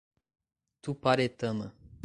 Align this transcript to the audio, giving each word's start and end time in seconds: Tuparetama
Tuparetama 0.81 1.65